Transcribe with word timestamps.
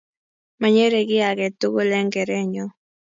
manyere 0.59 0.99
kiy 1.09 1.23
age 1.29 1.47
tugul 1.59 1.89
eng 1.97 2.09
keerenyo 2.13 2.65